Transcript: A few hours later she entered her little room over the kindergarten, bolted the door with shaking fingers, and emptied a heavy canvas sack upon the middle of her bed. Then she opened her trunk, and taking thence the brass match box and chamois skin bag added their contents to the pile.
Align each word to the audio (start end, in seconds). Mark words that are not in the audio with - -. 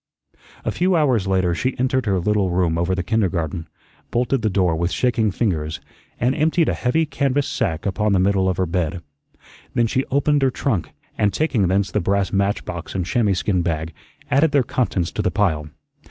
A 0.65 0.71
few 0.71 0.95
hours 0.95 1.27
later 1.27 1.53
she 1.53 1.77
entered 1.77 2.07
her 2.07 2.17
little 2.17 2.49
room 2.49 2.75
over 2.79 2.95
the 2.95 3.03
kindergarten, 3.03 3.67
bolted 4.09 4.41
the 4.41 4.49
door 4.49 4.75
with 4.75 4.89
shaking 4.89 5.29
fingers, 5.29 5.79
and 6.19 6.33
emptied 6.33 6.69
a 6.69 6.73
heavy 6.73 7.05
canvas 7.05 7.45
sack 7.47 7.85
upon 7.85 8.11
the 8.11 8.19
middle 8.19 8.49
of 8.49 8.57
her 8.57 8.65
bed. 8.65 9.03
Then 9.75 9.85
she 9.85 10.05
opened 10.05 10.41
her 10.41 10.49
trunk, 10.49 10.89
and 11.19 11.31
taking 11.31 11.67
thence 11.67 11.91
the 11.91 12.01
brass 12.01 12.33
match 12.33 12.65
box 12.65 12.95
and 12.95 13.05
chamois 13.05 13.33
skin 13.33 13.61
bag 13.61 13.93
added 14.31 14.53
their 14.53 14.63
contents 14.63 15.11
to 15.11 15.21
the 15.21 15.29
pile. 15.29 15.67